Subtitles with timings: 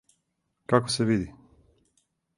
[0.73, 1.29] Како се види?